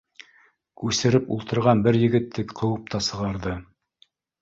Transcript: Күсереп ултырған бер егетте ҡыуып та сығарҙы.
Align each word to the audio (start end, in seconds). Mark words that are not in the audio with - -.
Күсереп 0.83 1.29
ултырған 1.37 1.85
бер 1.89 2.01
егетте 2.07 2.49
ҡыуып 2.57 2.93
та 2.97 3.07
сығарҙы. 3.13 3.59